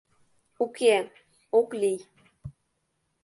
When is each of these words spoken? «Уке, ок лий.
«Уке, 0.63 0.95
ок 1.59 1.69
лий. 1.81 1.99